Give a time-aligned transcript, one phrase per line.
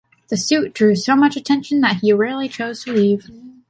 [0.29, 3.29] The suit drew so much attention that he rarely chose to leave.